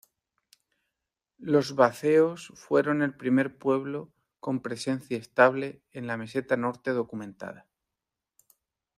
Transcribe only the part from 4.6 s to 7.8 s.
presencia estable en la Meseta Norte documentada.